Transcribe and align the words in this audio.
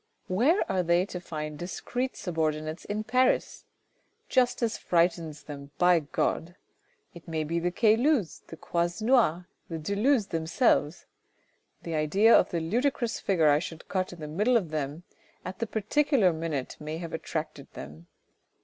Where 0.25 0.63
are 0.67 0.81
they 0.81 1.05
to 1.05 1.19
find 1.21 1.59
discreet 1.59 2.15
subordinates 2.17 2.85
in 2.85 3.03
Paris? 3.03 3.65
Justice 4.29 4.75
frightens 4.75 5.43
them 5.43 5.69
By 5.77 5.99
God! 5.99 6.55
It 7.13 7.27
may 7.27 7.43
be 7.43 7.59
the 7.59 7.69
Caylus's, 7.69 8.41
the 8.47 8.57
Croisenois', 8.57 9.43
the 9.69 9.77
de 9.77 9.93
Luz's 9.95 10.29
themselves. 10.29 11.05
The 11.83 11.93
idea 11.93 12.35
of 12.35 12.49
the 12.49 12.61
ludicrous 12.61 13.19
figure 13.19 13.49
I 13.49 13.59
should 13.59 13.87
cut 13.89 14.11
in 14.11 14.21
the 14.21 14.27
middle 14.27 14.57
of 14.57 14.71
them 14.71 15.03
at 15.45 15.59
the 15.59 15.67
particular 15.67 16.33
minute 16.33 16.77
may 16.79 16.97
have 16.97 17.13
attracted 17.13 17.71
them. 17.73 18.07